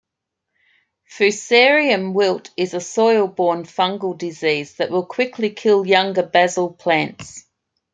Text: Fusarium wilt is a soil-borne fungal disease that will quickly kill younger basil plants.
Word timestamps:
Fusarium 1.07 2.13
wilt 2.15 2.49
is 2.57 2.73
a 2.73 2.81
soil-borne 2.81 3.65
fungal 3.65 4.17
disease 4.17 4.73
that 4.77 4.89
will 4.89 5.05
quickly 5.05 5.51
kill 5.51 5.85
younger 5.85 6.23
basil 6.23 6.73
plants. 6.73 7.45